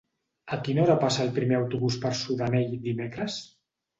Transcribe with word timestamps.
A 0.55 0.57
quina 0.67 0.81
hora 0.85 0.95
passa 1.03 1.21
el 1.25 1.29
primer 1.35 1.59
autobús 1.59 1.99
per 2.05 2.13
Sudanell 2.21 2.75
dimecres? 2.87 3.37